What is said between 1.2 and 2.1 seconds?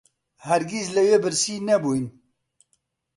برسی نەبووین